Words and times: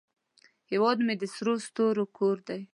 هیواد 0.71 0.97
مې 1.05 1.15
د 1.21 1.23
سرو 1.35 1.53
ستورو 1.65 2.03
کور 2.17 2.37
دی 2.47 2.61